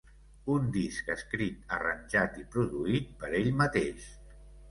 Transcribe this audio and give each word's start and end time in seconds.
Un 0.53 0.63
disc 0.77 1.11
escrit, 1.15 1.59
arranjat 1.77 2.41
i 2.43 2.47
produït 2.55 3.13
per 3.21 3.31
ell 3.41 3.51
mateix. 3.61 4.09